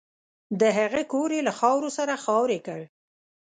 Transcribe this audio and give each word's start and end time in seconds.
د 0.59 0.61
هغه 0.77 1.01
کور 1.11 1.29
یې 1.35 1.41
له 1.47 1.53
خاورو 1.59 1.89
سره 1.97 2.13
خاورې 2.23 2.59
کړ 2.67 2.81